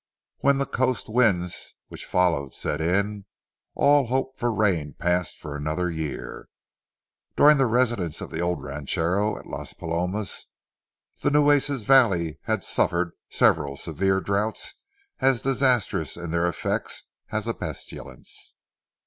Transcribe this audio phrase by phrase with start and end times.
[0.39, 3.25] When the coast winds which followed set in,
[3.75, 6.49] all hope for rain passed for another year.
[7.35, 10.47] During the residence of the old ranchero at Las Palomas,
[11.21, 14.73] the Nueces valley had suffered several severe drouths
[15.19, 18.55] as disastrous in their effects as a pestilence.